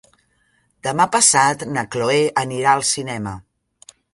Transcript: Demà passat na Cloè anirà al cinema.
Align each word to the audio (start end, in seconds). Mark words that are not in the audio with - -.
Demà 0.87 1.05
passat 1.17 1.67
na 1.75 1.83
Cloè 1.97 2.17
anirà 2.45 2.75
al 2.79 2.87
cinema. 2.97 3.39